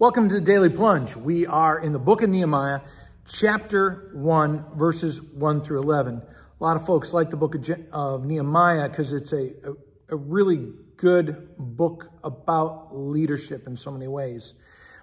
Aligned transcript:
Welcome 0.00 0.28
to 0.28 0.36
the 0.36 0.40
Daily 0.40 0.70
Plunge. 0.70 1.16
We 1.16 1.44
are 1.44 1.76
in 1.76 1.92
the 1.92 1.98
book 1.98 2.22
of 2.22 2.30
Nehemiah, 2.30 2.82
chapter 3.26 4.10
1, 4.12 4.78
verses 4.78 5.20
1 5.20 5.62
through 5.62 5.82
11. 5.82 6.22
A 6.22 6.64
lot 6.64 6.76
of 6.76 6.86
folks 6.86 7.12
like 7.12 7.30
the 7.30 7.36
book 7.36 7.56
of, 7.56 7.62
Je- 7.62 7.84
of 7.90 8.24
Nehemiah 8.24 8.88
because 8.88 9.12
it's 9.12 9.32
a, 9.32 9.50
a, 9.64 9.74
a 10.10 10.16
really 10.16 10.72
good 10.98 11.48
book 11.58 12.12
about 12.22 12.96
leadership 12.96 13.66
in 13.66 13.76
so 13.76 13.90
many 13.90 14.06
ways. 14.06 14.54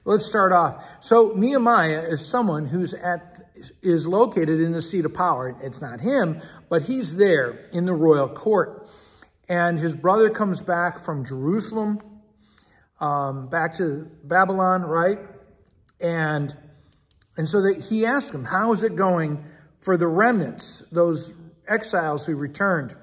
Let's 0.05 0.26
start 0.26 0.54
off. 0.54 0.88
So 1.02 1.34
Nehemiah 1.36 2.04
is 2.04 2.25
someone 2.25 2.66
who's 2.66 2.93
at 2.93 3.52
is 3.82 4.07
located 4.07 4.62
in 4.62 4.71
the 4.71 4.82
seat 4.82 5.04
of 5.04 5.14
power. 5.14 5.57
It's 5.62 5.82
not 5.82 6.00
him, 6.00 6.41
but 6.70 6.84
he's 6.84 7.18
there 7.18 7.68
in 7.73 7.86
the 7.86 7.93
royal 7.93 8.30
court. 8.30 8.88
And 9.50 9.77
his 9.77 9.93
brother 9.93 10.30
comes 10.30 10.62
back 10.62 11.00
from 11.00 11.25
Jerusalem 11.25 12.00
um, 13.00 13.47
back 13.47 13.75
to 13.75 14.10
Babylon, 14.24 14.83
right? 14.83 15.20
And 16.00 16.56
and 17.37 17.50
so 17.50 17.61
that 17.61 17.86
he 17.89 18.06
asked 18.06 18.33
him, 18.33 18.46
"How 18.46 18.71
is 18.74 18.83
it 18.83 18.96
going 18.96 19.43
for 19.79 19.97
the 19.97 20.07
remnants, 20.07 20.79
those 20.92 21.34
exiles 21.68 22.25
who 22.25 22.36
returned?" 22.36 22.96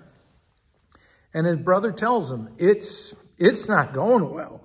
And 1.34 1.46
his 1.46 1.56
brother 1.56 1.92
tells 1.92 2.32
him, 2.32 2.48
"It's 2.58 3.14
it's 3.38 3.68
not 3.68 3.92
going 3.92 4.30
well. 4.30 4.60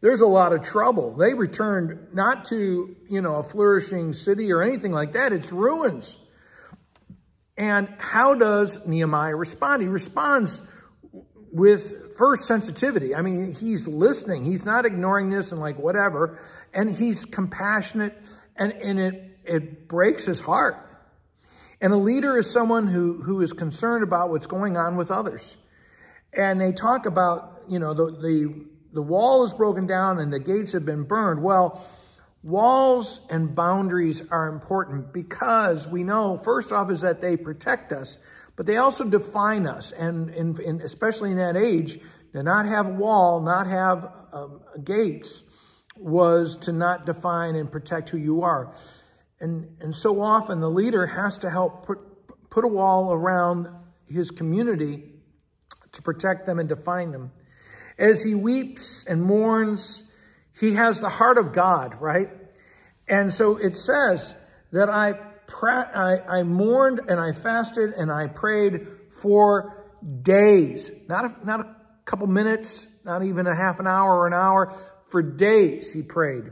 There's 0.00 0.22
a 0.22 0.26
lot 0.26 0.52
of 0.52 0.62
trouble. 0.62 1.14
They 1.14 1.34
returned 1.34 2.14
not 2.14 2.46
to 2.46 2.96
you 3.08 3.20
know 3.20 3.36
a 3.36 3.42
flourishing 3.42 4.12
city 4.12 4.52
or 4.52 4.62
anything 4.62 4.92
like 4.92 5.12
that. 5.12 5.32
It's 5.32 5.52
ruins." 5.52 6.18
And 7.56 7.94
how 7.98 8.34
does 8.36 8.86
Nehemiah 8.86 9.36
respond? 9.36 9.82
He 9.82 9.88
responds 9.88 10.62
with 11.52 12.16
first 12.16 12.46
sensitivity. 12.46 13.14
I 13.14 13.22
mean, 13.22 13.54
he's 13.54 13.88
listening. 13.88 14.44
He's 14.44 14.66
not 14.66 14.86
ignoring 14.86 15.30
this 15.30 15.52
and 15.52 15.60
like 15.60 15.78
whatever. 15.78 16.38
And 16.72 16.90
he's 16.94 17.24
compassionate 17.24 18.16
and, 18.56 18.72
and 18.72 18.98
it, 18.98 19.38
it 19.44 19.88
breaks 19.88 20.26
his 20.26 20.40
heart. 20.40 20.86
And 21.80 21.92
a 21.92 21.96
leader 21.96 22.36
is 22.36 22.50
someone 22.50 22.86
who, 22.86 23.22
who 23.22 23.40
is 23.40 23.52
concerned 23.52 24.04
about 24.04 24.30
what's 24.30 24.46
going 24.46 24.76
on 24.76 24.96
with 24.96 25.10
others. 25.10 25.56
And 26.36 26.60
they 26.60 26.72
talk 26.72 27.06
about, 27.06 27.62
you 27.68 27.78
know, 27.78 27.94
the, 27.94 28.10
the, 28.10 28.66
the 28.92 29.02
wall 29.02 29.44
is 29.44 29.54
broken 29.54 29.86
down 29.86 30.18
and 30.18 30.32
the 30.32 30.38
gates 30.38 30.72
have 30.72 30.84
been 30.84 31.04
burned. 31.04 31.42
Well, 31.42 31.84
walls 32.42 33.20
and 33.30 33.54
boundaries 33.54 34.22
are 34.30 34.48
important 34.48 35.12
because 35.12 35.88
we 35.88 36.04
know, 36.04 36.36
first 36.36 36.72
off, 36.72 36.90
is 36.90 37.00
that 37.00 37.20
they 37.20 37.36
protect 37.36 37.92
us, 37.92 38.18
but 38.60 38.66
they 38.66 38.76
also 38.76 39.08
define 39.08 39.66
us. 39.66 39.90
And 39.90 40.28
especially 40.82 41.30
in 41.30 41.38
that 41.38 41.56
age, 41.56 41.98
to 42.34 42.42
not 42.42 42.66
have 42.66 42.88
a 42.88 42.92
wall, 42.92 43.40
not 43.40 43.66
have 43.66 44.14
um, 44.34 44.60
gates, 44.84 45.44
was 45.96 46.58
to 46.58 46.72
not 46.74 47.06
define 47.06 47.56
and 47.56 47.72
protect 47.72 48.10
who 48.10 48.18
you 48.18 48.42
are. 48.42 48.74
And, 49.40 49.78
and 49.80 49.94
so 49.94 50.20
often 50.20 50.60
the 50.60 50.68
leader 50.68 51.06
has 51.06 51.38
to 51.38 51.48
help 51.48 51.86
put, 51.86 52.00
put 52.50 52.66
a 52.66 52.68
wall 52.68 53.14
around 53.14 53.66
his 54.06 54.30
community 54.30 55.04
to 55.92 56.02
protect 56.02 56.44
them 56.44 56.58
and 56.58 56.68
define 56.68 57.12
them. 57.12 57.32
As 57.96 58.22
he 58.22 58.34
weeps 58.34 59.06
and 59.06 59.22
mourns, 59.22 60.02
he 60.60 60.74
has 60.74 61.00
the 61.00 61.08
heart 61.08 61.38
of 61.38 61.54
God, 61.54 61.98
right? 61.98 62.28
And 63.08 63.32
so 63.32 63.56
it 63.56 63.74
says 63.74 64.34
that 64.70 64.90
I 64.90 65.29
I, 65.62 66.18
I 66.28 66.42
mourned 66.42 67.00
and 67.08 67.20
I 67.20 67.32
fasted 67.32 67.92
and 67.92 68.10
I 68.10 68.26
prayed 68.26 68.86
for 69.08 69.92
days, 70.22 70.90
not 71.08 71.24
a, 71.24 71.46
not 71.46 71.60
a 71.60 71.76
couple 72.04 72.26
minutes, 72.26 72.88
not 73.04 73.22
even 73.22 73.46
a 73.46 73.54
half 73.54 73.80
an 73.80 73.86
hour 73.86 74.18
or 74.18 74.26
an 74.26 74.32
hour. 74.32 74.74
For 75.04 75.22
days 75.22 75.92
he 75.92 76.02
prayed 76.02 76.44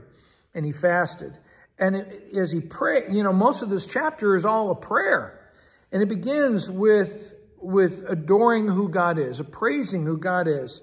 and 0.54 0.66
he 0.66 0.72
fasted. 0.72 1.38
And 1.78 1.96
it, 1.96 2.34
as 2.36 2.50
he 2.50 2.60
prayed, 2.60 3.04
you 3.10 3.22
know, 3.22 3.32
most 3.32 3.62
of 3.62 3.70
this 3.70 3.86
chapter 3.86 4.34
is 4.34 4.44
all 4.44 4.70
a 4.70 4.74
prayer. 4.74 5.50
And 5.92 6.02
it 6.02 6.08
begins 6.08 6.70
with, 6.70 7.34
with 7.58 8.04
adoring 8.08 8.68
who 8.68 8.88
God 8.88 9.18
is, 9.18 9.40
praising 9.52 10.04
who 10.04 10.18
God 10.18 10.48
is, 10.48 10.82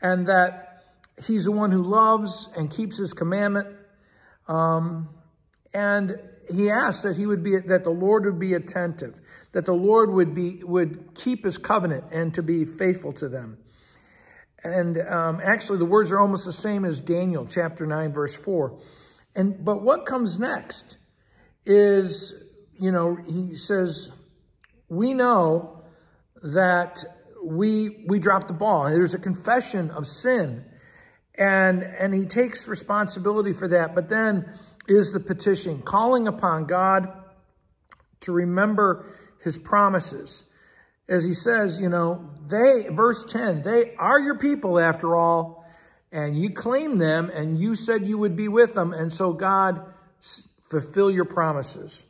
and 0.00 0.26
that 0.26 0.84
he's 1.26 1.46
the 1.46 1.52
one 1.52 1.70
who 1.70 1.82
loves 1.82 2.48
and 2.56 2.70
keeps 2.70 2.98
his 2.98 3.12
commandment. 3.12 3.68
Um, 4.46 5.08
and 5.72 6.18
he 6.52 6.70
asked 6.70 7.02
that 7.02 7.16
he 7.16 7.26
would 7.26 7.42
be 7.42 7.58
that 7.58 7.84
the 7.84 7.90
Lord 7.90 8.24
would 8.24 8.38
be 8.38 8.54
attentive, 8.54 9.20
that 9.52 9.64
the 9.66 9.74
Lord 9.74 10.10
would 10.10 10.34
be 10.34 10.62
would 10.64 11.14
keep 11.14 11.44
his 11.44 11.58
covenant 11.58 12.04
and 12.12 12.34
to 12.34 12.42
be 12.42 12.64
faithful 12.64 13.12
to 13.14 13.28
them. 13.28 13.58
And 14.62 14.98
um, 14.98 15.40
actually, 15.44 15.78
the 15.78 15.84
words 15.84 16.10
are 16.10 16.18
almost 16.18 16.46
the 16.46 16.52
same 16.52 16.84
as 16.84 17.00
Daniel 17.00 17.46
chapter 17.46 17.86
nine, 17.86 18.12
verse 18.12 18.34
four. 18.34 18.80
And 19.34 19.64
but 19.64 19.82
what 19.82 20.06
comes 20.06 20.38
next 20.38 20.96
is, 21.64 22.34
you 22.78 22.92
know, 22.92 23.16
he 23.26 23.54
says, 23.54 24.12
we 24.88 25.14
know 25.14 25.82
that 26.42 27.04
we 27.44 28.04
we 28.06 28.18
dropped 28.18 28.48
the 28.48 28.54
ball. 28.54 28.84
There's 28.90 29.14
a 29.14 29.18
confession 29.18 29.90
of 29.90 30.06
sin, 30.06 30.64
and 31.36 31.82
and 31.82 32.14
he 32.14 32.26
takes 32.26 32.68
responsibility 32.68 33.52
for 33.52 33.68
that. 33.68 33.94
But 33.94 34.08
then 34.08 34.58
is 34.88 35.12
the 35.12 35.20
petition, 35.20 35.82
calling 35.82 36.28
upon 36.28 36.66
God 36.66 37.12
to 38.20 38.32
remember 38.32 39.06
his 39.42 39.58
promises. 39.58 40.44
As 41.08 41.24
he 41.24 41.34
says, 41.34 41.80
you 41.80 41.88
know, 41.88 42.30
they, 42.48 42.88
verse 42.90 43.24
10, 43.24 43.62
they 43.62 43.94
are 43.96 44.18
your 44.18 44.38
people 44.38 44.78
after 44.78 45.16
all, 45.16 45.66
and 46.10 46.38
you 46.40 46.50
claim 46.50 46.98
them, 46.98 47.30
and 47.34 47.58
you 47.58 47.74
said 47.74 48.06
you 48.06 48.18
would 48.18 48.36
be 48.36 48.48
with 48.48 48.74
them, 48.74 48.92
and 48.92 49.12
so 49.12 49.32
God, 49.32 49.84
fulfill 50.68 51.10
your 51.10 51.24
promises. 51.24 52.06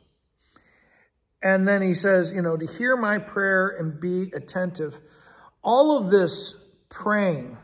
And 1.43 1.67
then 1.67 1.81
he 1.81 1.93
says, 1.93 2.33
you 2.33 2.41
know, 2.41 2.57
to 2.57 2.65
hear 2.65 2.95
my 2.95 3.19
prayer 3.19 3.67
and 3.67 3.99
be 3.99 4.31
attentive. 4.33 4.99
All 5.61 5.97
of 5.97 6.09
this 6.09 6.55
praying, 6.89 7.57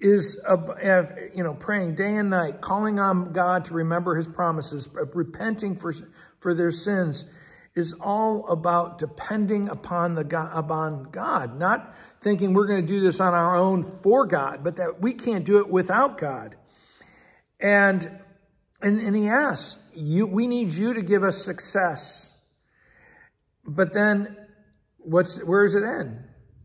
is, 0.00 0.40
uh, 0.48 0.56
you 1.34 1.44
know, 1.44 1.54
praying 1.54 1.94
day 1.94 2.16
and 2.16 2.30
night, 2.30 2.60
calling 2.60 2.98
on 2.98 3.32
God 3.32 3.66
to 3.66 3.74
remember 3.74 4.16
his 4.16 4.26
promises, 4.26 4.88
repenting 5.14 5.76
for, 5.76 5.92
for 6.40 6.54
their 6.54 6.70
sins, 6.70 7.26
is 7.74 7.92
all 8.00 8.48
about 8.48 8.98
depending 8.98 9.68
upon 9.68 10.14
the 10.14 10.24
God, 10.24 10.50
upon 10.54 11.04
God, 11.10 11.58
not 11.58 11.94
thinking 12.20 12.52
we're 12.52 12.66
going 12.66 12.84
to 12.84 12.86
do 12.86 13.00
this 13.00 13.20
on 13.20 13.34
our 13.34 13.54
own 13.54 13.82
for 13.82 14.26
God, 14.26 14.64
but 14.64 14.76
that 14.76 15.00
we 15.00 15.12
can't 15.12 15.44
do 15.44 15.58
it 15.58 15.68
without 15.68 16.18
God. 16.18 16.56
And, 17.60 18.10
and, 18.82 19.00
and 19.00 19.14
he 19.14 19.28
asks, 19.28 19.80
you, 19.94 20.26
we 20.26 20.46
need 20.46 20.72
you 20.72 20.94
to 20.94 21.02
give 21.02 21.22
us 21.22 21.44
success. 21.44 22.32
But 23.64 23.92
then 23.92 24.36
what's, 24.98 25.42
where 25.44 25.64
does 25.64 25.74
it 25.74 25.84
end? 25.84 26.24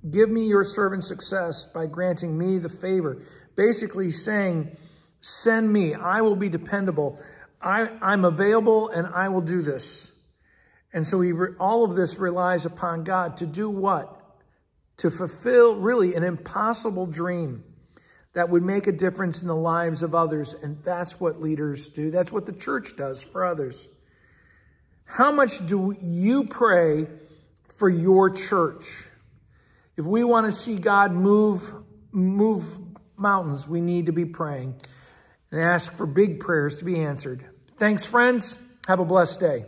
Give 0.10 0.30
me 0.30 0.48
your 0.48 0.64
servant 0.64 1.04
success 1.04 1.66
by 1.66 1.88
granting 1.88 2.38
me 2.38 2.58
the 2.58 2.70
favor. 2.70 3.22
Basically 3.56 4.12
saying, 4.12 4.78
send 5.22 5.72
me. 5.72 5.94
I 5.94 6.22
will 6.22 6.36
be 6.36 6.50
dependable. 6.50 7.20
I, 7.62 7.90
I'm 8.02 8.26
available 8.26 8.90
and 8.90 9.08
I 9.08 9.30
will 9.30 9.42
do 9.42 9.62
this. 9.62 10.12
And 10.94 11.06
so 11.06 11.20
he, 11.22 11.34
all 11.60 11.84
of 11.84 11.96
this 11.96 12.20
relies 12.20 12.66
upon 12.66 13.04
God 13.04 13.38
to 13.38 13.48
do 13.48 13.70
what? 13.70 14.22
To 14.98 15.10
fulfill 15.10 15.76
really 15.76 16.16
an 16.16 16.24
impossible 16.24 17.06
dream 17.06 17.64
that 18.34 18.50
would 18.50 18.64
make 18.64 18.88
a 18.88 18.92
difference 18.92 19.42
in 19.42 19.48
the 19.48 19.56
lives 19.56 20.04
of 20.04 20.14
others. 20.14 20.54
And 20.54 20.82
that's 20.84 21.20
what 21.20 21.42
leaders 21.42 21.90
do. 21.90 22.12
That's 22.12 22.32
what 22.32 22.46
the 22.46 22.54
church 22.54 22.96
does 22.96 23.24
for 23.24 23.46
others. 23.46 23.88
How 25.06 25.32
much 25.32 25.66
do 25.66 25.96
you 26.02 26.46
pray 26.46 27.08
for 27.78 27.90
your 27.90 28.30
church? 28.30 28.86
If 29.97 30.06
we 30.06 30.23
want 30.23 30.45
to 30.45 30.51
see 30.51 30.78
God 30.78 31.13
move, 31.13 31.73
move 32.11 32.81
mountains, 33.17 33.68
we 33.68 33.81
need 33.81 34.07
to 34.07 34.12
be 34.12 34.25
praying 34.25 34.75
and 35.51 35.62
ask 35.62 35.94
for 35.94 36.06
big 36.06 36.39
prayers 36.39 36.80
to 36.80 36.86
be 36.86 37.00
answered. 37.00 37.45
Thanks, 37.77 38.06
friends. 38.06 38.59
Have 38.88 39.00
a 39.00 39.06
blessed 39.06 39.39
day. 39.39 39.65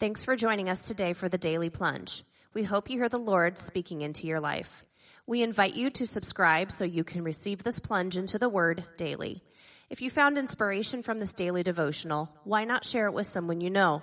Thanks 0.00 0.24
for 0.24 0.36
joining 0.36 0.68
us 0.68 0.80
today 0.82 1.12
for 1.12 1.28
the 1.28 1.38
Daily 1.38 1.70
Plunge. 1.70 2.24
We 2.54 2.64
hope 2.64 2.90
you 2.90 2.98
hear 2.98 3.08
the 3.08 3.18
Lord 3.18 3.58
speaking 3.58 4.02
into 4.02 4.26
your 4.26 4.40
life. 4.40 4.84
We 5.26 5.42
invite 5.42 5.74
you 5.74 5.90
to 5.90 6.06
subscribe 6.06 6.72
so 6.72 6.84
you 6.84 7.04
can 7.04 7.22
receive 7.22 7.62
this 7.62 7.78
plunge 7.78 8.16
into 8.16 8.38
the 8.38 8.48
Word 8.48 8.84
daily. 8.96 9.42
If 9.90 10.00
you 10.00 10.10
found 10.10 10.38
inspiration 10.38 11.02
from 11.02 11.18
this 11.18 11.32
daily 11.32 11.62
devotional, 11.62 12.30
why 12.44 12.64
not 12.64 12.84
share 12.84 13.06
it 13.06 13.14
with 13.14 13.26
someone 13.26 13.60
you 13.60 13.70
know? 13.70 14.02